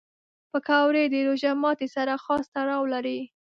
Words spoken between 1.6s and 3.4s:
ماتي سره خاص تړاو لري